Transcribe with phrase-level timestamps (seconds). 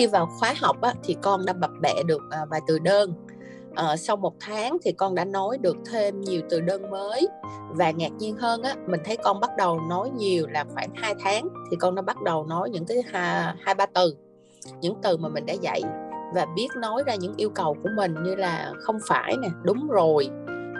[0.00, 3.14] đi vào khóa học á, thì con đã bập bẹ được à, vài từ đơn.
[3.74, 7.28] À, sau một tháng thì con đã nói được thêm nhiều từ đơn mới.
[7.70, 11.14] Và ngạc nhiên hơn á mình thấy con bắt đầu nói nhiều là khoảng 2
[11.24, 14.16] tháng thì con đã bắt đầu nói những cái hai, hai ba từ
[14.80, 15.82] những từ mà mình đã dạy.
[16.34, 19.88] Và biết nói ra những yêu cầu của mình như là không phải nè đúng
[19.88, 20.28] rồi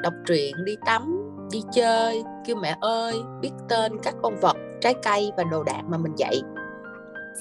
[0.03, 1.17] đọc truyện đi tắm
[1.53, 5.83] đi chơi kêu mẹ ơi biết tên các con vật trái cây và đồ đạc
[5.89, 6.43] mà mình dạy.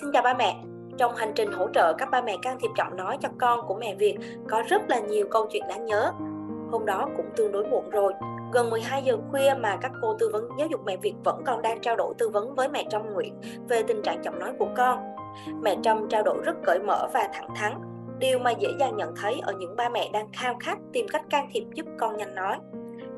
[0.02, 0.69] Xin chào ba mẹ
[1.00, 3.76] trong hành trình hỗ trợ các ba mẹ can thiệp giọng nói cho con của
[3.76, 4.18] mẹ Việt
[4.50, 6.12] có rất là nhiều câu chuyện đáng nhớ.
[6.72, 8.14] Hôm đó cũng tương đối muộn rồi,
[8.54, 11.62] gần 12 giờ khuya mà các cô tư vấn giáo dục mẹ Việt vẫn còn
[11.62, 14.68] đang trao đổi tư vấn với mẹ Trâm Nguyễn về tình trạng giọng nói của
[14.78, 15.00] con.
[15.62, 17.74] Mẹ Trâm trao đổi rất cởi mở và thẳng thắn,
[18.20, 21.24] điều mà dễ dàng nhận thấy ở những ba mẹ đang khao khát tìm cách
[21.30, 22.56] can thiệp giúp con nhanh nói.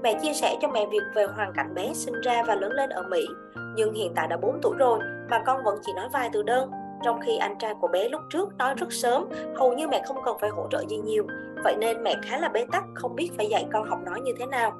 [0.03, 2.89] Mẹ chia sẻ cho mẹ Việt về hoàn cảnh bé sinh ra và lớn lên
[2.89, 3.25] ở Mỹ,
[3.75, 6.71] nhưng hiện tại đã 4 tuổi rồi mà con vẫn chỉ nói vài từ đơn
[7.03, 10.17] trong khi anh trai của bé lúc trước nói rất sớm, hầu như mẹ không
[10.25, 11.23] cần phải hỗ trợ gì nhiều.
[11.63, 14.31] Vậy nên mẹ khá là bế tắc, không biết phải dạy con học nói như
[14.39, 14.73] thế nào.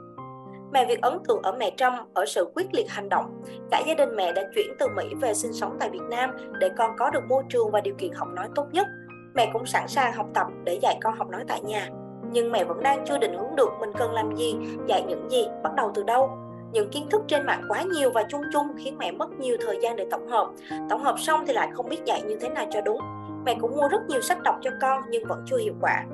[0.73, 3.43] Mẹ Việt ấn tượng ở mẹ Trâm ở sự quyết liệt hành động.
[3.71, 6.69] Cả gia đình mẹ đã chuyển từ Mỹ về sinh sống tại Việt Nam để
[6.77, 8.87] con có được môi trường và điều kiện học nói tốt nhất.
[9.35, 11.89] Mẹ cũng sẵn sàng học tập để dạy con học nói tại nhà.
[12.31, 14.55] Nhưng mẹ vẫn đang chưa định hướng được mình cần làm gì,
[14.87, 16.29] dạy những gì, bắt đầu từ đâu
[16.71, 19.79] những kiến thức trên mạng quá nhiều và chung chung khiến mẹ mất nhiều thời
[19.81, 20.49] gian để tổng hợp.
[20.89, 22.99] Tổng hợp xong thì lại không biết dạy như thế nào cho đúng.
[23.45, 26.05] Mẹ cũng mua rất nhiều sách đọc cho con nhưng vẫn chưa hiệu quả.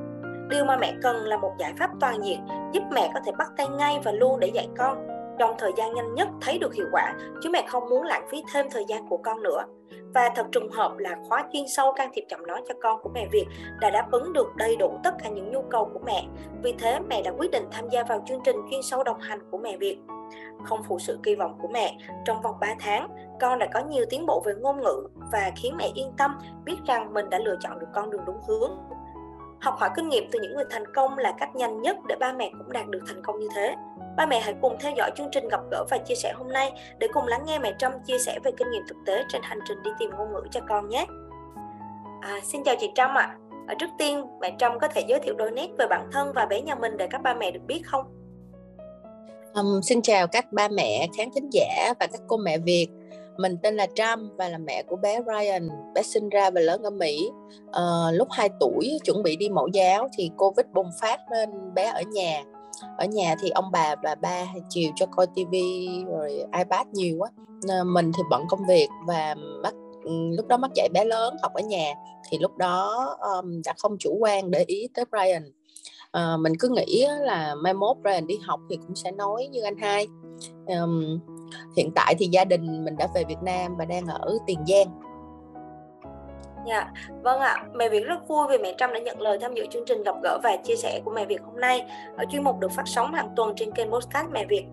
[0.50, 2.40] Điều mà mẹ cần là một giải pháp toàn diện
[2.74, 5.94] giúp mẹ có thể bắt tay ngay và luôn để dạy con trong thời gian
[5.94, 9.08] nhanh nhất thấy được hiệu quả chứ mẹ không muốn lãng phí thêm thời gian
[9.10, 9.64] của con nữa
[10.14, 13.10] và thật trùng hợp là khóa chuyên sâu can thiệp chậm nói cho con của
[13.14, 13.46] mẹ Việt
[13.82, 16.26] đã đáp ứng được đầy đủ tất cả những nhu cầu của mẹ
[16.64, 19.40] vì thế mẹ đã quyết định tham gia vào chương trình chuyên sâu đồng hành
[19.52, 19.98] của mẹ Việt
[20.64, 21.98] không phụ sự kỳ vọng của mẹ.
[22.26, 25.78] Trong vòng 3 tháng, con đã có nhiều tiến bộ về ngôn ngữ và khiến
[25.78, 28.78] mẹ yên tâm biết rằng mình đã lựa chọn được con đường đúng hướng.
[29.62, 32.34] Học hỏi kinh nghiệm từ những người thành công là cách nhanh nhất để ba
[32.34, 33.76] mẹ cũng đạt được thành công như thế.
[34.18, 36.72] Ba mẹ hãy cùng theo dõi chương trình gặp gỡ và chia sẻ hôm nay
[37.00, 39.60] để cùng lắng nghe mẹ Trâm chia sẻ về kinh nghiệm thực tế trên hành
[39.68, 41.06] trình đi tìm ngôn ngữ cho con nhé.
[42.22, 43.38] À, xin chào chị Trâm ạ.
[43.68, 43.76] À.
[43.80, 46.62] Trước tiên, mẹ Trâm có thể giới thiệu đôi nét về bản thân và bé
[46.62, 48.06] nhà mình để các ba mẹ được biết không?
[49.54, 52.88] Um, xin chào các ba mẹ, khán thính giả và các cô mẹ Việt.
[53.38, 55.70] Mình tên là Trâm và là mẹ của bé Ryan.
[55.96, 57.30] Bé sinh ra và lớn ở Mỹ.
[57.72, 61.86] À, lúc 2 tuổi chuẩn bị đi mẫu giáo thì Covid bùng phát nên bé
[61.86, 62.44] ở nhà.
[62.98, 67.30] Ở nhà thì ông bà và ba chiều cho coi tivi rồi iPad nhiều quá.
[67.70, 71.36] Ờ, mình thì bận công việc và bắt ừ, lúc đó mắc dạy bé lớn
[71.42, 71.94] học ở nhà
[72.30, 75.44] thì lúc đó um, đã không chủ quan để ý tới Brian
[76.12, 79.48] à, ờ, mình cứ nghĩ là mai mốt Ryan đi học thì cũng sẽ nói
[79.52, 80.08] như anh hai
[80.66, 81.20] um,
[81.78, 84.88] hiện tại thì gia đình mình đã về Việt Nam và đang ở Tiền Giang
[86.68, 86.92] Dạ,
[87.24, 87.64] vâng ạ.
[87.74, 90.16] Mẹ Việt rất vui vì mẹ Trâm đã nhận lời tham dự chương trình gặp
[90.24, 91.86] gỡ và chia sẻ của mẹ Việt hôm nay
[92.18, 94.66] ở chuyên mục được phát sóng hàng tuần trên kênh Podcast Mẹ Việt.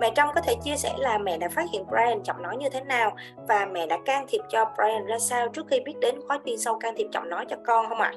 [0.00, 2.68] Mẹ Trâm có thể chia sẻ là mẹ đã phát hiện Brian giọng nói như
[2.68, 3.16] thế nào
[3.48, 6.58] và mẹ đã can thiệp cho Brian ra sao trước khi biết đến khóa chuyên
[6.58, 8.12] sâu can thiệp giọng nói cho con không ạ?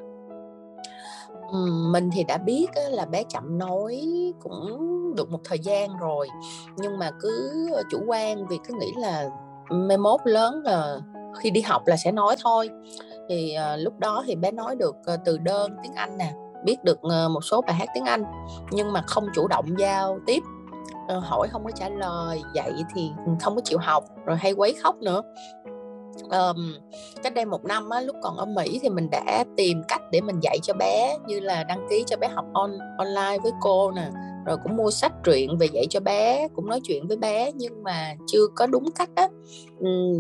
[1.91, 4.01] mình thì đã biết là bé chậm nói
[4.39, 6.27] cũng được một thời gian rồi.
[6.77, 7.51] Nhưng mà cứ
[7.91, 9.29] chủ quan vì cứ nghĩ là
[9.69, 10.97] mai mốt lớn là
[11.39, 12.69] khi đi học là sẽ nói thôi.
[13.29, 16.83] Thì uh, lúc đó thì bé nói được uh, từ đơn tiếng Anh nè biết
[16.83, 18.23] được uh, một số bài hát tiếng Anh
[18.71, 20.43] nhưng mà không chủ động giao tiếp.
[21.17, 24.75] Uh, hỏi không có trả lời dạy thì không có chịu học rồi hay quấy
[24.83, 25.21] khóc nữa.
[26.23, 26.73] Um,
[27.23, 30.21] cách đây một năm á, lúc còn ở Mỹ thì mình đã tìm cách để
[30.21, 33.91] mình dạy cho bé như là đăng ký cho bé học on online với cô
[33.91, 34.09] nè
[34.45, 37.83] rồi cũng mua sách truyện về dạy cho bé cũng nói chuyện với bé nhưng
[37.83, 39.27] mà chưa có đúng cách á.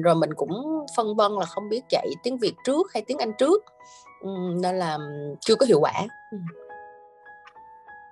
[0.03, 3.31] Rồi mình cũng phân vân là không biết dạy tiếng Việt trước hay tiếng Anh
[3.37, 3.63] trước.
[4.61, 4.97] Nên là
[5.41, 5.93] chưa có hiệu quả.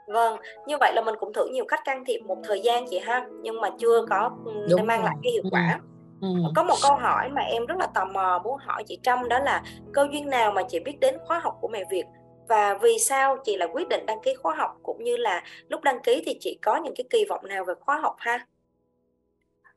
[0.07, 2.99] Vâng, như vậy là mình cũng thử nhiều cách can thiệp một thời gian chị
[2.99, 4.31] ha, nhưng mà chưa có
[4.69, 5.05] Đúng mang rồi.
[5.05, 5.79] lại cái hiệu quả.
[5.79, 5.91] Ừ
[6.21, 6.27] Ừ.
[6.55, 9.39] Có một câu hỏi mà em rất là tò mò muốn hỏi chị Trâm đó
[9.39, 12.03] là cơ duyên nào mà chị biết đến khóa học của mẹ Việt
[12.51, 15.83] và vì sao chị lại quyết định đăng ký khóa học cũng như là lúc
[15.83, 18.47] đăng ký thì chị có những cái kỳ vọng nào về khóa học ha?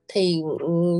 [0.08, 0.42] Thì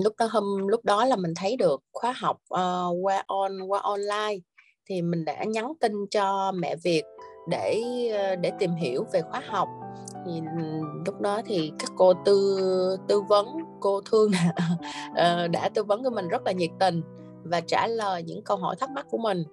[0.04, 3.80] lúc đó hôm lúc đó là mình thấy được khóa học uh, qua on qua
[3.80, 4.36] online.
[4.86, 7.02] Thì mình đã nhắn tin cho mẹ Việt
[7.48, 7.82] để
[8.12, 9.68] ờ, để tìm hiểu về khóa học.
[10.26, 10.32] Thì
[11.06, 12.58] lúc đó thì các cô tư
[13.08, 13.46] tư vấn
[13.80, 14.30] cô thương
[15.14, 17.02] ờ, đã tư vấn cho mình rất là nhiệt tình
[17.44, 19.44] và trả lời những câu hỏi thắc mắc của mình.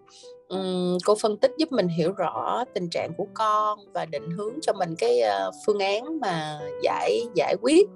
[0.48, 4.54] Um, cô phân tích giúp mình hiểu rõ tình trạng của con và định hướng
[4.62, 7.88] cho mình cái uh, phương án mà giải giải quyết.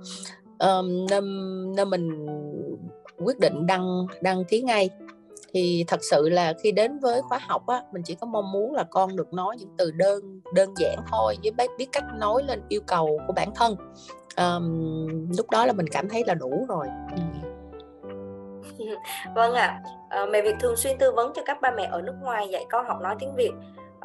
[0.59, 1.25] Um, nên
[1.75, 2.27] nên mình
[3.18, 4.89] quyết định đăng đăng ký ngay.
[5.53, 8.74] Thì thật sự là khi đến với khóa học á mình chỉ có mong muốn
[8.74, 12.62] là con được nói những từ đơn đơn giản thôi với biết cách nói lên
[12.69, 13.75] yêu cầu của bản thân.
[14.38, 16.88] Um, lúc đó là mình cảm thấy là đủ rồi.
[19.36, 19.81] vâng ạ.
[20.09, 22.65] À, mẹ Việt thường xuyên tư vấn cho các ba mẹ ở nước ngoài dạy
[22.69, 23.51] con học nói tiếng Việt.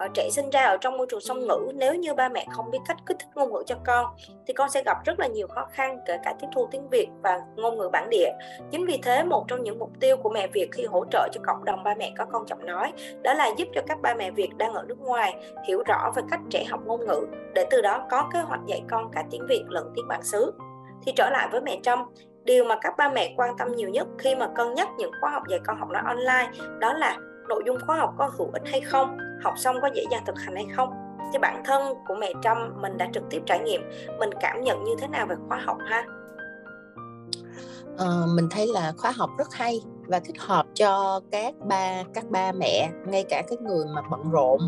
[0.00, 2.70] À, trẻ sinh ra ở trong môi trường song ngữ nếu như ba mẹ không
[2.70, 4.06] biết cách kích thích ngôn ngữ cho con
[4.46, 7.08] thì con sẽ gặp rất là nhiều khó khăn kể cả tiếp thu tiếng Việt
[7.22, 8.31] và ngôn ngữ bản địa.
[8.70, 11.40] Chính vì thế một trong những mục tiêu của mẹ Việt khi hỗ trợ cho
[11.44, 12.92] cộng đồng ba mẹ có con chậm nói
[13.22, 15.34] đó là giúp cho các ba mẹ Việt đang ở nước ngoài
[15.69, 18.82] hiểu rõ về cách trẻ học ngôn ngữ để từ đó có kế hoạch dạy
[18.90, 20.52] con cả tiếng Việt lẫn tiếng bản xứ.
[21.02, 22.04] Thì trở lại với mẹ Trâm
[22.44, 25.31] điều mà các ba mẹ quan tâm nhiều nhất khi mà cân nhắc những khóa
[25.31, 28.62] học dạy con học nói online đó là nội dung khóa học có hữu ích
[28.66, 30.90] hay không học xong có dễ dàng thực hành hay không.
[31.32, 33.82] Thì bản thân của mẹ Trâm mình đã trực tiếp trải nghiệm
[34.19, 36.04] mình cảm nhận như thế nào về khóa học ha?
[37.98, 42.25] À, mình thấy là khóa học rất hay và thích hợp cho các ba các
[42.31, 44.60] ba mẹ ngay cả cái người mà bận rộn.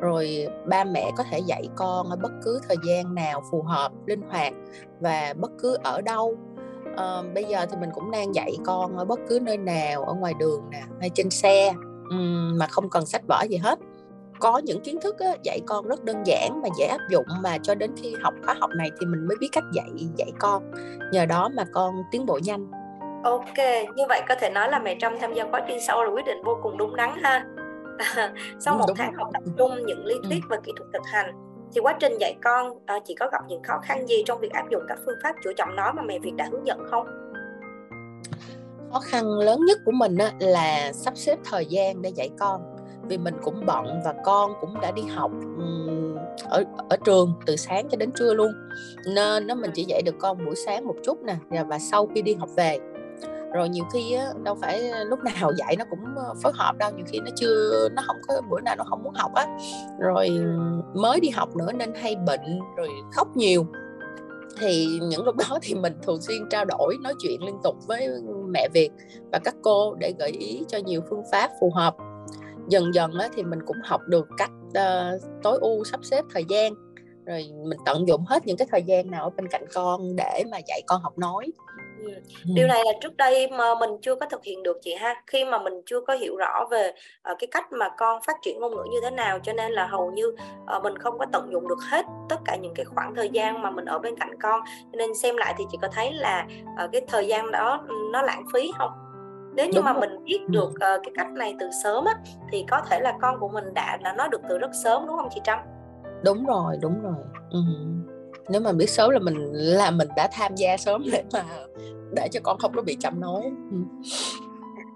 [0.00, 3.92] Rồi ba mẹ có thể dạy con ở bất cứ thời gian nào phù hợp
[4.06, 4.52] linh hoạt
[5.00, 6.38] và bất cứ ở đâu
[6.98, 10.14] à, bây giờ thì mình cũng đang dạy con ở bất cứ nơi nào ở
[10.14, 11.72] ngoài đường nè hay trên xe
[12.58, 13.78] mà không cần sách vở gì hết.
[14.40, 17.58] Có những kiến thức á, dạy con rất đơn giản và dễ áp dụng mà
[17.62, 20.72] cho đến khi học khóa học này thì mình mới biết cách dạy dạy con.
[21.12, 22.70] Nhờ đó mà con tiến bộ nhanh.
[23.24, 23.58] Ok
[23.96, 26.26] như vậy có thể nói là mẹ trâm tham gia khóa chuyên sâu là quyết
[26.26, 27.46] định vô cùng đúng đắn ha.
[28.58, 31.80] Sau một tháng học tập trung những lý thuyết và kỹ thuật thực hành thì
[31.80, 34.70] quá trình dạy con uh, chị có gặp những khó khăn gì trong việc áp
[34.70, 37.06] dụng các phương pháp chữa trọng nói mà mẹ Việt đã hướng dẫn không?
[38.92, 42.60] khó khăn lớn nhất của mình á, là sắp xếp thời gian để dạy con.
[43.02, 45.30] Vì mình cũng bận và con cũng đã đi học
[46.44, 48.52] ở ở trường từ sáng cho đến trưa luôn.
[49.14, 52.22] Nên nó mình chỉ dạy được con buổi sáng một chút nè và sau khi
[52.22, 52.78] đi học về
[53.52, 56.00] rồi nhiều khi á, đâu phải lúc nào dạy nó cũng
[56.42, 59.14] phối hợp đâu nhiều khi nó chưa nó không có bữa nào nó không muốn
[59.14, 59.46] học á.
[59.98, 60.28] Rồi
[60.94, 63.66] mới đi học nữa nên hay bệnh rồi khóc nhiều.
[64.60, 68.08] Thì những lúc đó thì mình thường xuyên trao đổi nói chuyện liên tục với
[68.48, 68.90] mẹ Việt
[69.32, 71.96] và các cô để gợi ý cho nhiều phương pháp phù hợp.
[72.68, 76.44] Dần dần á, thì mình cũng học được cách uh, tối ưu sắp xếp thời
[76.48, 76.72] gian.
[77.26, 80.44] Rồi mình tận dụng hết những cái thời gian nào ở bên cạnh con để
[80.50, 81.46] mà dạy con học nói.
[82.04, 82.12] Ừ.
[82.54, 85.44] Điều này là trước đây mà mình chưa có thực hiện được chị ha khi
[85.44, 86.92] mà mình chưa có hiểu rõ về
[87.32, 89.86] uh, cái cách mà con phát triển ngôn ngữ như thế nào cho nên là
[89.86, 90.36] hầu như
[90.76, 93.62] uh, mình không có tận dụng được hết tất cả những cái khoảng thời gian
[93.62, 94.60] mà mình ở bên cạnh con
[94.92, 96.46] cho nên xem lại thì chị có thấy là
[96.84, 98.90] uh, cái thời gian đó nó lãng phí không
[99.54, 100.00] nếu như Đúng mà rồi.
[100.00, 102.14] mình biết được uh, cái cách này từ sớm á
[102.52, 105.16] thì có thể là con của mình đã đã nói được từ rất sớm đúng
[105.16, 105.58] không chị Trâm?
[106.24, 107.24] Đúng rồi, đúng rồi.
[107.50, 107.58] Ừ
[108.48, 111.44] nếu mà biết sớm là mình là mình đã tham gia sớm để mà
[112.12, 113.42] để cho con không có bị chậm nói.
[113.70, 113.76] Ừ.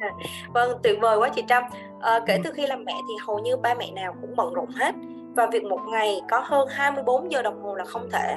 [0.54, 1.62] vâng tuyệt vời quá chị Trâm.
[2.00, 4.70] À, kể từ khi làm mẹ thì hầu như ba mẹ nào cũng bận rộn
[4.70, 4.94] hết.
[5.36, 8.36] Và việc một ngày có hơn 24 giờ đồng hồ là không thể.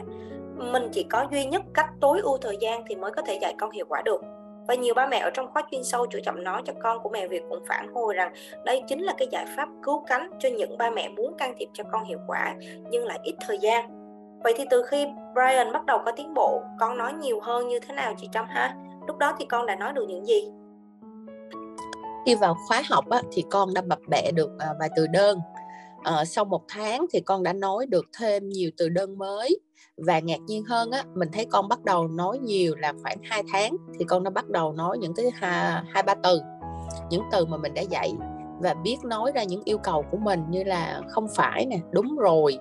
[0.55, 3.55] Mình chỉ có duy nhất cách tối ưu thời gian thì mới có thể dạy
[3.57, 4.21] con hiệu quả được.
[4.67, 7.09] Và nhiều ba mẹ ở trong khóa chuyên sâu chữa chậm nói cho con của
[7.09, 8.33] mẹ Việt cũng phản hồi rằng
[8.65, 11.67] đây chính là cái giải pháp cứu cánh cho những ba mẹ muốn can thiệp
[11.73, 12.55] cho con hiệu quả
[12.89, 14.04] nhưng lại ít thời gian
[14.45, 17.79] Vậy thì từ khi Brian bắt đầu có tiến bộ, con nói nhiều hơn như
[17.79, 18.75] thế nào chị Trâm ha?
[19.07, 20.49] Lúc đó thì con đã nói được những gì?
[22.25, 25.39] Khi vào khóa học á, thì con đã bập bẹ được à, vài từ đơn.
[26.03, 29.59] À, sau một tháng thì con đã nói được thêm nhiều từ đơn mới
[29.97, 33.43] và ngạc nhiên hơn á mình thấy con bắt đầu nói nhiều là khoảng 2
[33.53, 36.41] tháng thì con đã bắt đầu nói những cái hai hai ba từ
[37.09, 38.13] những từ mà mình đã dạy
[38.59, 42.15] và biết nói ra những yêu cầu của mình như là không phải nè đúng
[42.15, 42.59] rồi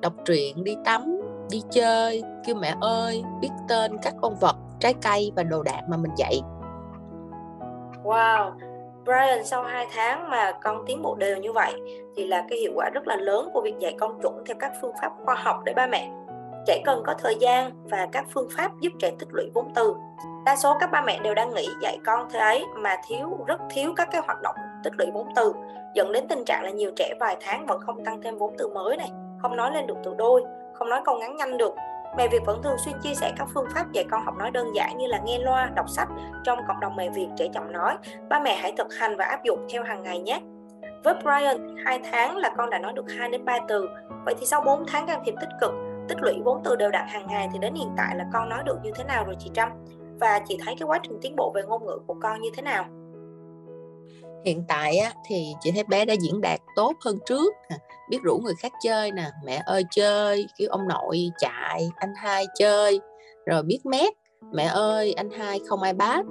[0.00, 4.94] đọc truyện đi tắm đi chơi, kêu mẹ ơi, biết tên các con vật, trái
[5.02, 6.40] cây và đồ đạc mà mình dạy.
[8.04, 8.52] Wow,
[9.04, 11.72] Brian, sau 2 tháng mà con tiến bộ đều như vậy,
[12.16, 14.72] thì là cái hiệu quả rất là lớn của việc dạy con chuẩn theo các
[14.80, 16.10] phương pháp khoa học để ba mẹ
[16.66, 19.94] trẻ cần có thời gian và các phương pháp giúp trẻ tích lũy vốn từ.
[20.46, 23.60] Đa số các ba mẹ đều đang nghĩ dạy con thế ấy mà thiếu, rất
[23.70, 25.52] thiếu các cái hoạt động tích lũy vốn từ,
[25.94, 28.68] dẫn đến tình trạng là nhiều trẻ vài tháng vẫn không tăng thêm vốn từ
[28.68, 29.10] mới này,
[29.42, 30.44] không nói lên được từ đôi
[30.78, 31.74] không nói câu ngắn nhanh được
[32.16, 34.74] Mẹ Việt vẫn thường xuyên chia sẻ các phương pháp dạy con học nói đơn
[34.74, 36.08] giản như là nghe loa, đọc sách
[36.44, 37.96] trong cộng đồng mẹ Việt trẻ chậm nói.
[38.28, 40.40] Ba mẹ hãy thực hành và áp dụng theo hàng ngày nhé.
[41.04, 43.88] Với Brian, 2 tháng là con đã nói được 2 đến 3 từ.
[44.24, 45.70] Vậy thì sau 4 tháng can thiệp tích cực,
[46.08, 48.62] tích lũy vốn từ đều đặn hàng ngày thì đến hiện tại là con nói
[48.66, 49.68] được như thế nào rồi chị Trâm?
[50.20, 52.62] Và chị thấy cái quá trình tiến bộ về ngôn ngữ của con như thế
[52.62, 52.84] nào?
[54.46, 57.54] Hiện tại á, thì chị thấy bé đã diễn đạt tốt hơn trước
[58.10, 60.46] biết rủ người khác chơi nè mẹ ơi chơi!
[60.58, 63.00] Kêu ông nội chạy anh hai chơi!
[63.46, 64.12] Rồi biết mét
[64.52, 66.24] mẹ ơi anh hai không ai bắt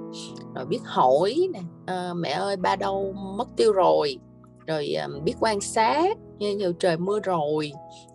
[0.54, 4.18] rồi biết hỏi nè à, mẹ ơi ba đâu mất tiêu rồi?
[4.66, 7.72] Rồi à, biết quan sát như nhiều trời mưa rồi.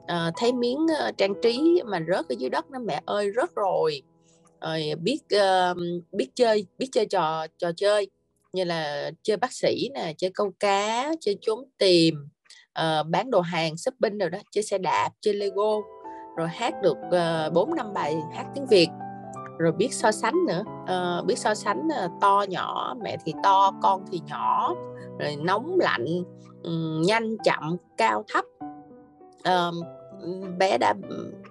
[0.08, 3.56] À, thấy miếng uh, trang trí mà rớt ở dưới đất nó mẹ ơi rớt
[3.56, 4.02] rồi!
[4.62, 5.78] Rồi biết uh,
[6.12, 8.10] biết chơi biết chơi trò trò chơi
[8.54, 12.16] như là chơi bác sĩ nè chơi câu cá chơi trốn tìm
[12.80, 15.78] uh, bán đồ hàng shopping rồi đó chơi xe đạp chơi lego
[16.38, 18.88] rồi hát được ờ, bốn uh, năm bài hát tiếng việt
[19.58, 20.64] rồi biết so sánh nữa.
[20.84, 24.76] Uh, biết so sánh uh, to nhỏ mẹ thì to con thì nhỏ
[25.20, 26.06] rồi nóng lạnh
[26.64, 28.46] um, nhanh chậm cao thấp.
[29.40, 29.76] Uh,
[30.58, 30.94] bé đã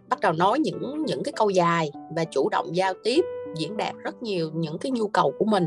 [0.08, 3.24] bắt đầu nói những những cái câu dài và chủ động giao tiếp
[3.56, 5.66] diễn đạt rất nhiều những cái nhu cầu của mình.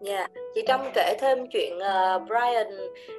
[0.00, 0.30] Dạ, yeah.
[0.54, 2.66] chị Trâm kể thêm chuyện uh, Brian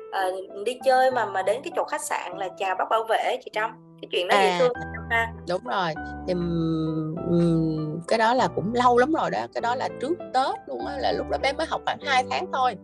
[0.10, 3.38] uh, đi chơi mà mà đến cái chỗ khách sạn là chào bác bảo vệ
[3.46, 3.72] chị Trâm.
[4.02, 4.74] Cái chuyện đó à, dễ thương
[5.10, 5.34] ha.
[5.50, 5.94] Đúng rồi.
[6.28, 10.56] Thì um, cái đó là cũng lâu lắm rồi đó, cái đó là trước Tết
[10.68, 12.76] luôn á là lúc đó bé mới học khoảng 2 tháng thôi.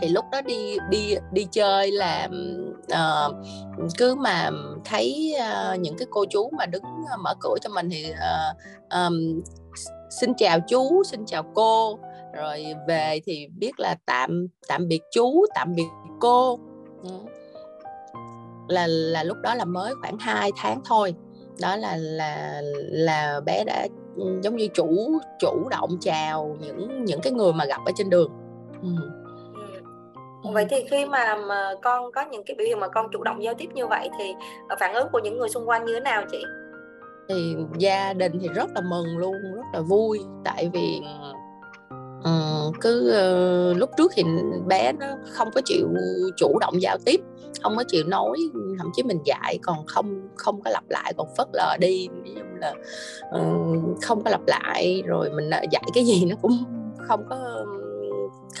[0.00, 2.28] Thì lúc đó đi đi đi chơi là
[2.92, 3.34] uh,
[3.98, 4.50] cứ mà
[4.84, 6.82] thấy uh, những cái cô chú mà đứng
[7.24, 8.56] mở cửa cho mình thì uh,
[8.90, 9.40] um,
[10.10, 11.98] xin chào chú, xin chào cô
[12.34, 15.88] rồi về thì biết là tạm tạm biệt chú tạm biệt
[16.20, 16.58] cô
[17.02, 17.10] ừ.
[18.68, 21.14] là là lúc đó là mới khoảng 2 tháng thôi
[21.60, 27.20] đó là là là bé đã ừ, giống như chủ chủ động chào những những
[27.20, 28.32] cái người mà gặp ở trên đường
[28.82, 28.88] ừ.
[30.44, 30.50] ừ.
[30.52, 33.42] vậy thì khi mà, mà con có những cái biểu hiện mà con chủ động
[33.42, 34.34] giao tiếp như vậy thì
[34.68, 36.44] ờ, phản ứng của những người xung quanh như thế nào chị
[37.28, 41.00] thì gia đình thì rất là mừng luôn rất là vui tại vì
[42.22, 43.12] Ờ, cứ
[43.72, 44.24] uh, lúc trước thì
[44.66, 45.88] bé nó không có chịu
[46.36, 47.20] chủ động giao tiếp
[47.62, 48.38] không có chịu nói
[48.78, 52.34] thậm chí mình dạy còn không không có lặp lại còn phớt lờ đi ví
[52.34, 52.74] dụ là
[53.40, 56.64] uh, không có lặp lại rồi mình dạy cái gì nó cũng
[57.08, 57.64] không có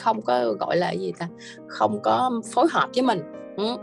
[0.02, 1.28] không có gọi là gì ta
[1.66, 3.22] không có phối hợp với mình
[3.56, 3.76] ừ.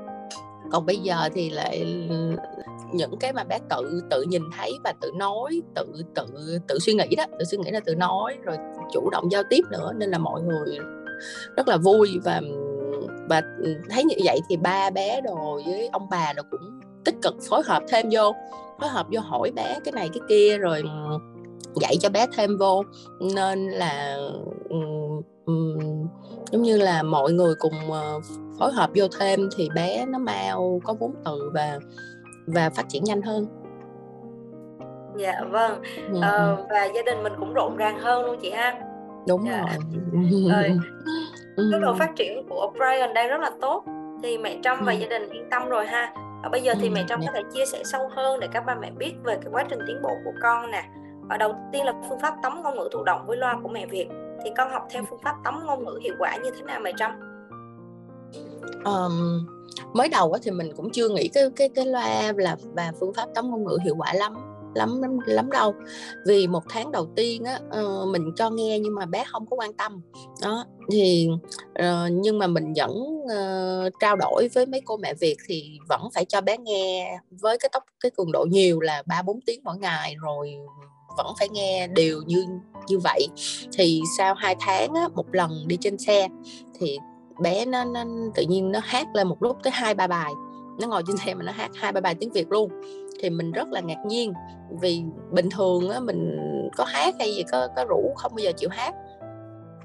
[0.72, 2.08] còn bây giờ thì lại
[2.94, 6.94] những cái mà bé tự tự nhìn thấy và tự nói tự tự tự suy
[6.94, 8.58] nghĩ đó tự suy nghĩ là tự nói rồi
[8.94, 10.78] chủ động giao tiếp nữa nên là mọi người
[11.56, 12.42] rất là vui và
[13.30, 17.16] và ừ, thấy như vậy thì ba bé đồ với ông bà đồ cũng tích
[17.22, 18.36] cực phối hợp thêm vô
[18.80, 21.18] phối hợp vô hỏi bé cái này cái kia rồi ừ,
[21.82, 22.84] dạy cho bé thêm vô.
[23.20, 24.18] Nên là
[24.70, 26.08] um,
[26.52, 28.24] giống như là mọi người cùng uh,
[28.60, 31.80] phối hợp vô thêm thì bé nó mau có vốn từ và
[32.48, 33.48] và phát triển nhanh hơn
[35.18, 35.82] dạ vâng.
[36.22, 38.80] Ờ, và gia đình mình cũng rộn ràng hơn luôn chị ha.
[39.28, 39.66] Đúng dạ.
[40.50, 40.80] rồi.
[41.72, 43.84] Tốc độ phát triển của Brian đang rất là tốt
[44.24, 46.14] thì mẹ Trâm và gia đình yên tâm rồi ha.
[46.44, 48.76] Và bây giờ thì mẹ Trâm có thể chia sẻ sâu hơn để các ba
[48.76, 50.84] mẹ biết về cái quá trình tiến bộ của con nè.
[51.30, 53.86] Và đầu tiên là phương pháp tống ngôn ngữ thụ động với loa của mẹ
[53.86, 54.08] Việt.
[54.44, 56.92] Thì con học theo phương pháp tống ngôn ngữ hiệu quả như thế nào mẹ
[56.98, 57.12] Trâm?
[58.86, 59.48] Um,
[59.94, 63.26] mới đầu thì mình cũng chưa nghĩ cái cái cái loa là và phương pháp
[63.36, 64.34] tống ngôn ngữ hiệu quả lắm
[64.76, 65.74] lắm lắm, lắm đâu.
[66.26, 69.58] Vì một tháng đầu tiên á uh, mình cho nghe nhưng mà bé không có
[69.58, 70.02] quan tâm.
[70.42, 71.30] Đó thì
[71.80, 72.92] uh, nhưng mà mình vẫn
[73.24, 77.58] uh, trao đổi với mấy cô mẹ Việt thì vẫn phải cho bé nghe với
[77.58, 80.56] cái tốc cái cường độ nhiều là ba bốn tiếng mỗi ngày rồi
[81.18, 82.46] vẫn phải nghe đều như
[82.88, 83.28] như vậy.
[83.78, 86.28] Thì sau hai tháng á, một lần đi trên xe
[86.80, 86.98] thì
[87.42, 88.06] bé nó, nó
[88.36, 90.34] tự nhiên nó hát lên một lúc tới hai ba bài.
[90.80, 92.72] Nó ngồi trên xe mà nó hát hai ba bài tiếng việt luôn
[93.20, 94.34] thì mình rất là ngạc nhiên.
[94.82, 96.38] Vì bình thường á, mình
[96.78, 98.96] có hát hay gì có có rủ không bao giờ chịu hát.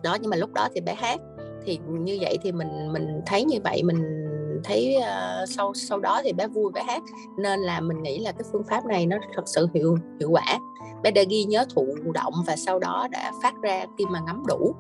[0.03, 1.21] Đó nhưng mà lúc đó thì bé hát.
[1.65, 4.29] Thì như vậy thì mình mình thấy như vậy mình
[4.65, 7.03] thấy uh, sau sau đó thì bé vui bé hát.
[7.39, 10.59] Nên là mình nghĩ là cái phương pháp này nó thật sự hiệu hiệu quả.
[11.03, 14.43] Bé đã ghi nhớ thụ động và sau đó đã phát ra khi mà ngắm
[14.47, 14.75] đủ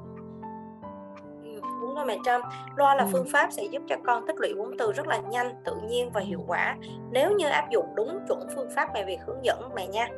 [2.02, 2.40] đúng mẹ Trâm
[2.76, 5.54] loa là phương pháp sẽ giúp cho con tích lũy vốn từ rất là nhanh
[5.64, 6.76] tự nhiên và hiệu quả.
[7.10, 10.08] Nếu như áp dụng đúng chuẩn phương pháp mẹ Việt hướng dẫn mẹ nha.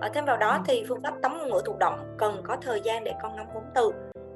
[0.00, 2.80] Ở thêm vào đó thì phương pháp tắm ngôn ngữ thụ động cần có thời
[2.84, 3.92] gian để con ngắm vốn từ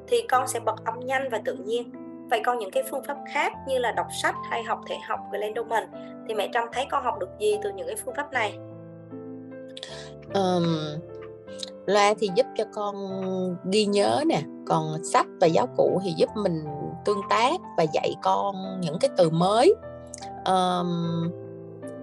[0.08, 1.92] thì con sẽ bật âm nhanh và tự nhiên.
[2.30, 5.20] Vậy còn những cái phương pháp khác như là đọc sách hay học thể học
[5.32, 5.84] Glendoman
[6.28, 8.58] thì mẹ Trâm thấy con học được gì từ những cái phương pháp này?
[10.34, 10.64] Um,
[11.86, 12.94] loa thì giúp cho con
[13.72, 16.64] ghi nhớ nè còn sách và giáo cụ thì giúp mình
[17.08, 19.74] tương tác và dạy con những cái từ mới.
[20.44, 21.30] Um,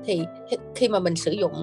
[0.05, 0.25] thì
[0.75, 1.53] khi mà mình sử dụng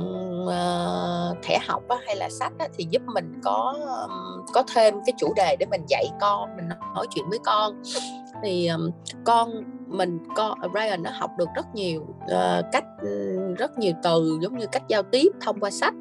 [0.45, 4.95] uh, thẻ học á, hay là sách á, thì giúp mình có um, có thêm
[5.07, 7.83] cái chủ đề để mình dạy con mình nói chuyện với con.
[8.43, 8.91] Thì um,
[9.25, 9.51] con
[9.87, 14.59] mình con Ryan nó học được rất nhiều uh, cách ừ, rất nhiều từ giống
[14.59, 15.95] như cách giao tiếp thông qua sách.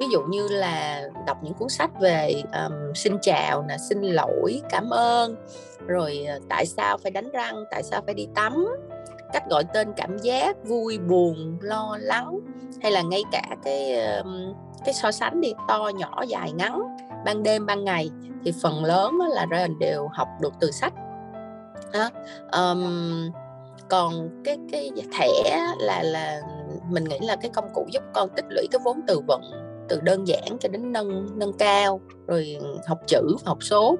[0.00, 4.62] Ví dụ như là đọc những cuốn sách về um, xin chào nè xin lỗi
[4.70, 5.36] cảm ơn
[5.86, 8.66] rồi ờ, tại sao phải đánh răng tại sao phải đi tắm?
[9.32, 12.40] Cách gọi tên cảm giác vui buồn lo lắng
[12.82, 13.98] hay là ngay cả cái
[14.84, 16.82] cái so sánh đi to nhỏ dài ngắn
[17.24, 18.10] ban đêm ban ngày
[18.44, 20.92] thì phần lớn là Ryan đều học được từ sách.
[21.92, 22.10] À,
[22.52, 23.30] Um,
[23.88, 25.28] còn cái cái thẻ
[25.78, 26.40] là là
[26.90, 29.42] mình nghĩ là cái công cụ giúp con tích lũy cái vốn từ vựng
[29.88, 33.96] từ đơn giản cho đến nâng nâng cao rồi học chữ học số.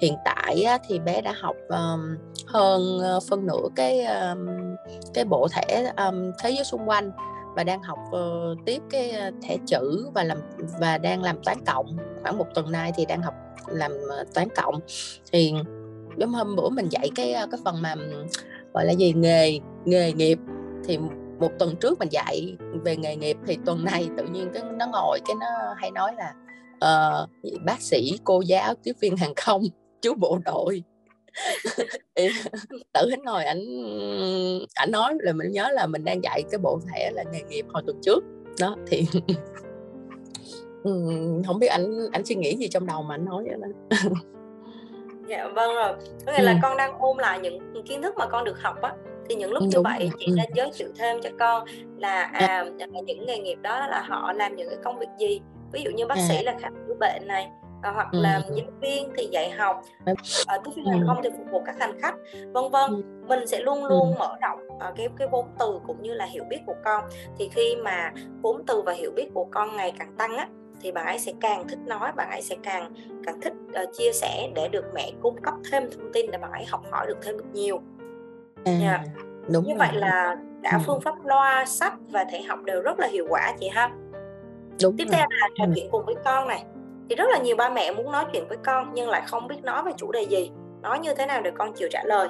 [0.00, 4.46] Hiện tại á, thì bé đã học um, hơn phân nửa cái um,
[5.14, 7.10] cái bộ thẻ um, thế giới xung quanh
[7.56, 9.12] và đang học uh, tiếp cái
[9.42, 10.38] thẻ chữ và làm
[10.80, 11.96] và đang làm toán cộng.
[12.22, 13.34] Khoảng một tuần nay thì đang học
[13.68, 14.80] làm ờ, toán cộng.
[15.32, 15.52] Thì
[16.16, 17.94] giống hôm bữa mình dạy cái cái phần mà
[18.74, 20.38] gọi là gì nghề nghề nghiệp
[20.84, 20.98] thì
[21.38, 24.86] một tuần trước mình dạy về nghề nghiệp thì tuần này tự nhiên cái nó
[24.92, 26.34] ngồi cái nó hay nói là
[26.74, 27.28] uh,
[27.64, 29.62] bác sĩ cô giáo tiếp viên hàng không
[30.02, 30.82] chú bộ đội.
[32.92, 33.64] Tự hết ngồi ảnh
[34.74, 37.66] ảnh nói là mình nhớ là mình đang dạy cái bộ thẻ là nghề nghiệp
[37.68, 38.24] hồi tuần trước.
[38.60, 39.06] Đó thì
[41.46, 43.68] không biết ảnh ảnh suy nghĩ gì trong đầu mà anh nói vậy đó.
[45.28, 45.92] Dạ vâng rồi.
[46.26, 46.44] Có nghĩa ừ.
[46.44, 48.94] là con đang ôn lại những kiến thức mà con được học á
[49.28, 51.64] thì những lúc như vậy chị nên giới thiệu thêm cho con
[51.98, 52.64] là à, à
[53.06, 55.40] những nghề nghiệp đó là họ làm những cái công việc gì.
[55.72, 56.24] Ví dụ như bác à.
[56.28, 57.48] sĩ là khám chữa bệnh này
[57.82, 58.20] à, hoặc ừ.
[58.20, 59.82] là giáo viên thì dạy học
[60.46, 62.14] à, tiếp viên hàng không thì phục vụ các hành khách
[62.52, 63.02] vân vân.
[63.28, 64.16] Mình sẽ luôn luôn ừ.
[64.18, 67.04] mở rộng uh, cái cái vốn từ cũng như là hiểu biết của con.
[67.38, 68.12] Thì khi mà
[68.42, 70.48] vốn từ và hiểu biết của con ngày càng tăng á
[70.80, 72.92] thì bạn ấy sẽ càng thích nói bạn ấy sẽ càng
[73.26, 73.52] càng thích
[73.82, 76.82] uh, chia sẻ để được mẹ cung cấp thêm thông tin để bạn ấy học
[76.90, 77.82] hỏi được thêm được nhiều
[78.64, 79.00] à, yeah.
[79.48, 79.78] đúng như rồi.
[79.78, 80.78] vậy là cả ừ.
[80.86, 83.90] phương pháp loa sách và thể học đều rất là hiệu quả chị ha
[84.82, 85.16] đúng tiếp rồi.
[85.16, 85.72] theo là trò ừ.
[85.74, 86.64] chuyện cùng với con này
[87.08, 89.62] thì rất là nhiều ba mẹ muốn nói chuyện với con nhưng lại không biết
[89.62, 90.50] nói về chủ đề gì
[90.82, 92.28] nói như thế nào để con chịu trả lời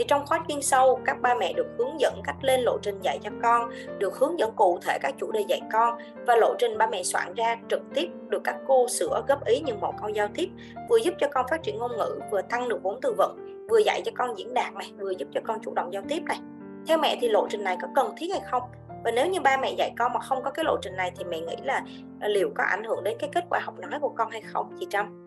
[0.00, 3.00] thì trong khóa chuyên sâu các ba mẹ được hướng dẫn cách lên lộ trình
[3.02, 6.54] dạy cho con được hướng dẫn cụ thể các chủ đề dạy con và lộ
[6.58, 9.94] trình ba mẹ soạn ra trực tiếp được các cô sửa góp ý những mẫu
[10.00, 10.48] câu giao tiếp
[10.88, 13.78] vừa giúp cho con phát triển ngôn ngữ vừa tăng được vốn từ vựng vừa
[13.78, 16.38] dạy cho con diễn đạt này vừa giúp cho con chủ động giao tiếp này
[16.86, 18.62] theo mẹ thì lộ trình này có cần thiết hay không
[19.04, 21.24] và nếu như ba mẹ dạy con mà không có cái lộ trình này thì
[21.24, 21.84] mẹ nghĩ là
[22.20, 24.86] liệu có ảnh hưởng đến cái kết quả học nói của con hay không chị
[24.90, 25.26] Trâm?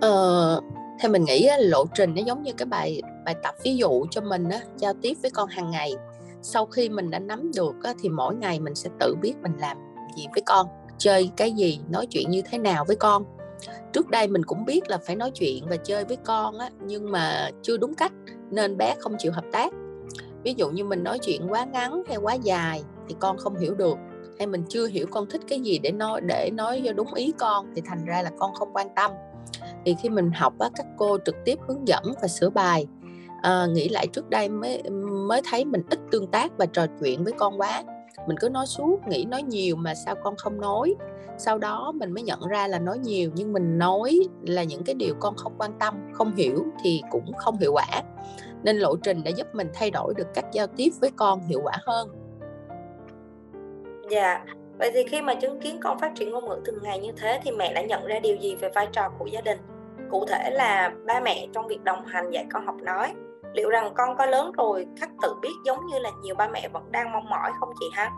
[0.00, 0.60] Ờ,
[1.00, 4.20] theo mình nghĩ lộ trình nó giống như cái bài bài tập ví dụ cho
[4.20, 5.92] mình á, giao tiếp với con hàng ngày.
[6.42, 9.52] Sau khi mình đã nắm được á, thì mỗi ngày mình sẽ tự biết mình
[9.58, 9.76] làm
[10.16, 10.66] gì với con
[10.98, 13.24] chơi cái gì nói chuyện như thế nào với con.
[13.92, 17.10] Trước đây mình cũng biết là phải nói chuyện và chơi với con á nhưng
[17.10, 18.12] mà chưa đúng cách
[18.50, 19.72] nên bé không chịu hợp tác.
[20.42, 23.74] Ví dụ như mình nói chuyện quá ngắn hay quá dài thì con không hiểu
[23.74, 23.98] được
[24.38, 27.32] hay mình chưa hiểu con thích cái gì để nói để nói cho đúng ý
[27.38, 29.10] con thì thành ra là con không quan tâm.
[29.84, 32.86] Thì khi mình học á, các cô trực tiếp hướng dẫn và sửa bài
[33.44, 34.82] à, nghĩ lại trước đây mới
[35.28, 37.82] mới thấy mình ít tương tác và trò chuyện với con quá.
[38.26, 40.94] Mình cứ nói suốt nghĩ nói nhiều mà sao con không nói?
[41.38, 44.94] Sau đó mình mới nhận ra là nói nhiều nhưng mình nói là những cái
[44.94, 47.86] điều con không quan tâm không hiểu thì cũng không hiệu quả.
[48.62, 51.60] Nên lộ trình đã giúp mình thay đổi được cách giao tiếp với con hiệu
[51.64, 52.08] quả hơn.
[54.10, 54.44] Dạ
[54.78, 57.40] vậy thì khi mà chứng kiến con phát triển ngôn ngữ từng ngày như thế
[57.44, 59.58] thì mẹ đã nhận ra điều gì về vai trò của gia đình?
[60.10, 63.14] Cụ thể là ba mẹ trong việc đồng hành dạy con học nói
[63.54, 66.68] liệu rằng con có lớn rồi khắc tự biết giống như là nhiều ba mẹ
[66.68, 68.10] vẫn đang mong mỏi không chị ha?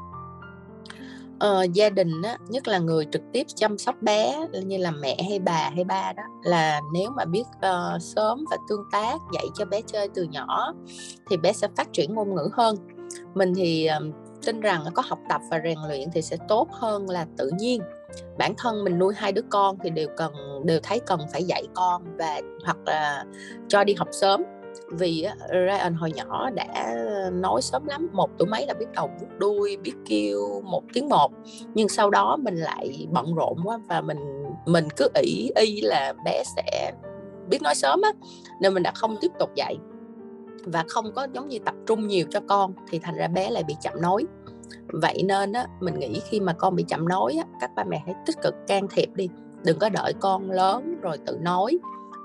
[1.39, 5.17] Ờ, gia đình á, nhất là người trực tiếp chăm sóc bé như là mẹ
[5.29, 9.45] hay bà hay ba đó là nếu mà biết uh, sớm và tương tác dạy
[9.55, 10.75] cho bé chơi từ nhỏ
[11.31, 12.77] thì bé sẽ phát triển ngôn ngữ hơn.
[13.35, 14.15] Mình thì uh,
[14.47, 17.83] tin rằng có học tập và rèn luyện thì sẽ tốt hơn là tự nhiên.
[18.39, 20.33] Bản thân mình nuôi hai đứa con thì đều cần
[20.65, 23.25] đều thấy cần phải dạy con và hoặc là
[23.69, 24.43] cho đi học sớm
[24.91, 26.95] vì Ryan hồi nhỏ đã
[27.33, 31.09] nói sớm lắm, một tuổi mấy là biết đầu, biết đuôi, biết kêu, một tiếng
[31.09, 31.33] một.
[31.75, 34.19] Nhưng sau đó mình lại bận rộn quá và mình
[34.67, 36.93] mình cứ ỷ y là bé sẽ
[37.49, 38.11] biết nói sớm á,
[38.61, 39.77] nên mình đã không tiếp tục dạy
[40.65, 43.63] và không có giống như tập trung nhiều cho con, thì thành ra bé lại
[43.63, 44.25] bị chậm nói.
[44.89, 48.03] Vậy nên á, mình nghĩ khi mà con bị chậm nói á, các ba mẹ
[48.07, 49.29] hãy tích cực can thiệp đi,
[49.65, 51.79] đừng có đợi con lớn rồi tự nói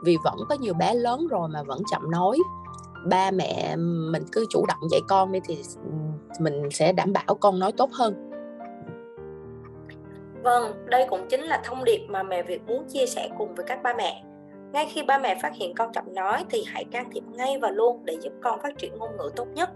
[0.04, 2.38] vì vẫn có nhiều bé lớn rồi mà vẫn chậm nói
[3.06, 3.76] ba mẹ
[4.12, 5.58] mình cứ chủ động dạy con đi thì
[6.40, 8.32] mình sẽ đảm bảo con nói tốt hơn
[10.44, 13.66] Vâng, đây cũng chính là thông điệp mà mẹ Việt muốn chia sẻ cùng với
[13.66, 14.24] các ba mẹ.
[14.74, 17.70] Ngay khi ba mẹ phát hiện con chậm nói thì hãy can thiệp ngay và
[17.70, 19.70] luôn để giúp con phát triển ngôn ngữ tốt nhất.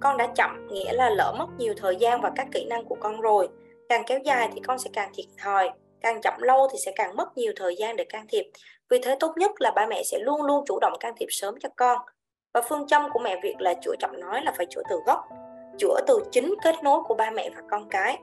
[0.00, 2.96] Con đã chậm nghĩa là lỡ mất nhiều thời gian và các kỹ năng của
[3.00, 3.48] con rồi.
[3.88, 7.16] càng kéo dài thì con sẽ càng thiệt thòi càng chậm lâu thì sẽ càng
[7.16, 8.44] mất nhiều thời gian để can thiệp.
[8.90, 11.54] Vì thế tốt nhất là ba mẹ sẽ luôn luôn chủ động can thiệp sớm
[11.60, 11.98] cho con.
[12.54, 15.20] Và phương châm của mẹ Việt là chữa chậm nói là phải chữa từ gốc,
[15.78, 18.18] chữa từ chính kết nối của ba mẹ và con cái.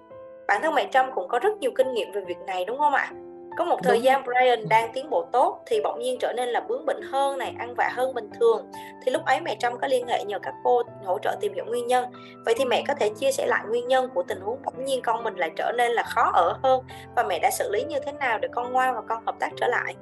[0.48, 2.94] Bản thân mẹ Trâm cũng có rất nhiều kinh nghiệm về việc này, đúng không
[2.94, 3.12] ạ?
[3.58, 4.04] Có một thời Đúng.
[4.04, 7.38] gian Brian đang tiến bộ tốt thì bỗng nhiên trở nên là bướng bỉnh hơn
[7.38, 8.72] này, ăn vạ hơn bình thường.
[9.04, 11.66] Thì lúc ấy mẹ Trâm có liên hệ nhờ các cô hỗ trợ tìm hiểu
[11.66, 12.06] nguyên nhân.
[12.46, 15.02] Vậy thì mẹ có thể chia sẻ lại nguyên nhân của tình huống bỗng nhiên
[15.04, 16.84] con mình lại trở nên là khó ở hơn
[17.16, 19.50] và mẹ đã xử lý như thế nào để con ngoan và con hợp tác
[19.58, 19.96] trở lại?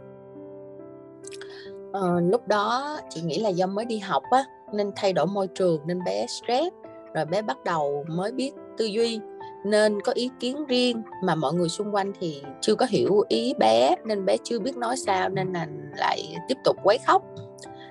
[1.93, 5.47] Ờ, lúc đó chị nghĩ là do mới đi học á nên thay đổi môi
[5.47, 6.75] trường nên bé stress
[7.13, 9.19] rồi bé bắt đầu mới biết tư duy
[9.63, 13.54] nên có ý kiến riêng mà mọi người xung quanh thì chưa có hiểu ý
[13.60, 17.23] bé nên bé chưa biết nói sao nên là lại tiếp tục quấy khóc.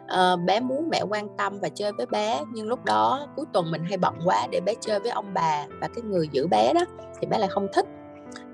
[0.07, 3.71] À, bé muốn mẹ quan tâm và chơi với bé nhưng lúc đó cuối tuần
[3.71, 6.73] mình hay bận quá để bé chơi với ông bà và cái người giữ bé
[6.75, 6.81] đó
[7.21, 7.87] thì bé lại không thích.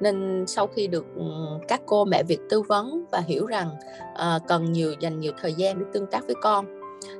[0.00, 1.24] Nên sau khi được ừ,
[1.68, 3.70] các cô mẹ Việt tư vấn và hiểu rằng
[4.14, 6.78] à, cần nhiều dành nhiều thời gian để tương tác với con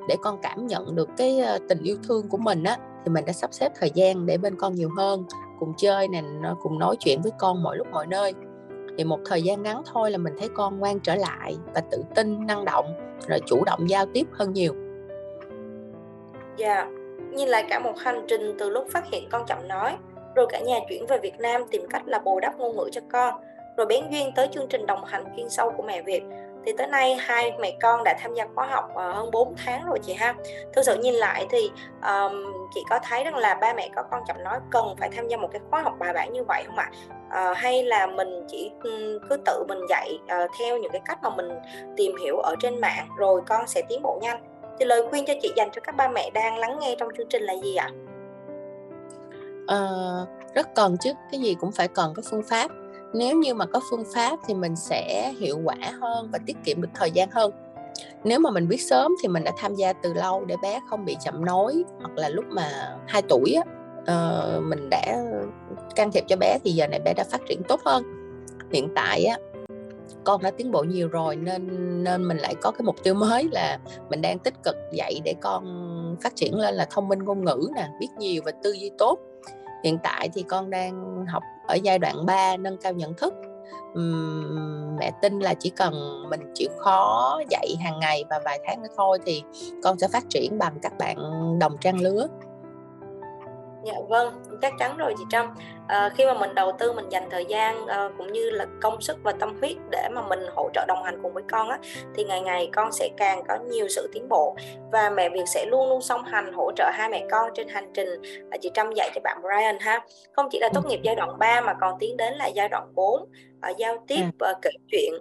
[0.08, 3.24] để con cảm nhận được cái ờ, tình yêu thương của mình á thì mình
[3.24, 5.24] đã sắp xếp thời gian để bên con nhiều hơn
[5.60, 6.22] cùng chơi nè
[6.60, 8.34] cùng nói chuyện với con mọi lúc mọi nơi
[8.98, 12.02] thì một thời gian ngắn thôi là mình thấy con ngoan trở lại và tự
[12.14, 12.86] tin, năng động,
[13.28, 14.74] rồi chủ động giao tiếp hơn nhiều
[16.56, 16.88] dạ yeah.
[17.32, 19.96] nhìn lại cả một hành trình từ lúc phát hiện con chậm nói,
[20.34, 23.00] rồi cả nhà chuyển về Việt Nam tìm cách là bù đắp ngôn ngữ cho
[23.12, 23.34] con,
[23.76, 26.22] rồi bén duyên tới chương trình đồng hành chuyên sâu của mẹ Việt
[26.68, 29.86] thì tới nay hai mẹ con đã tham gia khóa học uh, hơn 4 tháng
[29.86, 30.34] rồi chị ha.
[30.72, 31.70] Thực sự nhìn lại thì
[32.02, 32.32] um,
[32.74, 35.36] chị có thấy rằng là ba mẹ có con chậm nói cần phải tham gia
[35.36, 36.90] một cái khóa học bài bản như vậy không ạ?
[37.26, 41.30] Uh, hay là mình chỉ cứ tự mình dạy uh, theo những cái cách mà
[41.30, 41.48] mình
[41.96, 44.42] tìm hiểu ở trên mạng rồi con sẽ tiến bộ nhanh?
[44.78, 47.28] Thì lời khuyên cho chị dành cho các ba mẹ đang lắng nghe trong chương
[47.28, 47.90] trình là gì ạ?
[49.74, 52.70] Uh, rất cần chứ cái gì cũng phải cần có phương pháp
[53.14, 56.80] nếu như mà có phương pháp thì mình sẽ hiệu quả hơn và tiết kiệm
[56.80, 57.50] được thời gian hơn.
[58.24, 61.04] Nếu mà mình biết sớm thì mình đã tham gia từ lâu để bé không
[61.04, 63.62] bị chậm nói hoặc là lúc mà 2 tuổi á,
[64.00, 65.24] uh, mình đã
[65.96, 68.02] can thiệp cho bé thì giờ này bé đã phát triển tốt hơn.
[68.72, 69.38] Hiện tại á
[70.24, 73.48] con đã tiến bộ nhiều rồi nên nên mình lại có cái mục tiêu mới
[73.52, 73.78] là
[74.10, 75.64] mình đang tích cực dạy để con
[76.22, 79.18] phát triển lên là thông minh ngôn ngữ nè biết nhiều và tư duy tốt
[79.84, 83.34] hiện tại thì con đang học ở giai đoạn 3 nâng cao nhận thức.
[83.98, 88.82] Uhm, mẹ tin là chỉ cần mình chịu khó dạy hàng ngày và vài tháng
[88.82, 89.42] nữa thôi thì
[89.82, 91.18] con sẽ phát triển bằng các bạn
[91.58, 92.26] đồng trang lứa.
[93.84, 95.46] Dạ vâng, chắc chắn rồi chị Trâm.
[95.88, 99.00] À, khi mà mình đầu tư mình dành thời gian à, cũng như là công
[99.00, 101.78] sức và tâm huyết để mà mình hỗ trợ đồng hành cùng với con á
[102.14, 104.56] thì ngày ngày con sẽ càng có nhiều sự tiến bộ
[104.92, 107.90] và mẹ Việt sẽ luôn luôn song hành hỗ trợ hai mẹ con trên hành
[107.94, 108.08] trình
[108.50, 110.00] à, chị Trâm dạy cho bạn Brian ha.
[110.32, 112.94] Không chỉ là tốt nghiệp giai đoạn 3 mà còn tiến đến là giai đoạn
[112.94, 114.52] 4 à, giao tiếp à.
[114.62, 115.12] kể chuyện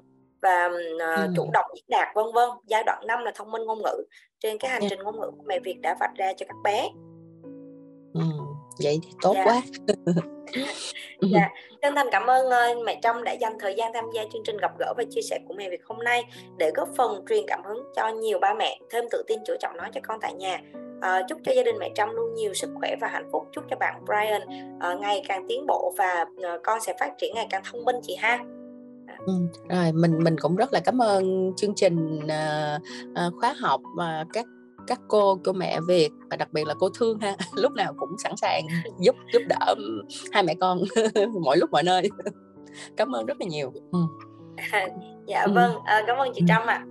[0.41, 3.81] và uh, chủ động diễn đạt vân vân giai đoạn 5 là thông minh ngôn
[3.81, 4.03] ngữ
[4.39, 6.89] trên cái hành trình ngôn ngữ của mẹ Việt đã vạch ra cho các bé
[8.13, 8.46] ừ
[8.83, 9.43] vậy thì tốt dạ.
[9.43, 9.61] quá.
[11.21, 11.49] Dạ.
[11.81, 14.57] Chân thành cảm ơn uh, mẹ Trâm đã dành thời gian tham gia chương trình
[14.57, 16.23] gặp gỡ và chia sẻ của mẹ Việt hôm nay
[16.57, 19.77] để góp phần truyền cảm hứng cho nhiều ba mẹ thêm tự tin chữa chậm
[19.77, 20.61] nói cho con tại nhà.
[20.97, 23.47] Uh, chúc cho gia đình mẹ Trâm luôn nhiều sức khỏe và hạnh phúc.
[23.51, 24.41] Chúc cho bạn Brian
[24.77, 27.95] uh, ngày càng tiến bộ và uh, con sẽ phát triển ngày càng thông minh
[28.03, 28.39] chị ha.
[29.25, 29.33] Ừ,
[29.69, 34.27] rồi mình mình cũng rất là cảm ơn chương trình uh, uh, khóa học uh,
[34.33, 34.45] các
[34.87, 38.17] các cô cô mẹ Việt và đặc biệt là cô Thương ha lúc nào cũng
[38.23, 38.67] sẵn sàng
[38.99, 39.75] giúp giúp đỡ
[40.31, 40.79] hai mẹ con
[41.43, 42.09] mọi lúc mọi nơi
[42.97, 43.99] cảm ơn rất là nhiều ừ.
[45.27, 46.85] dạ vâng à, cảm ơn chị Trâm ạ à.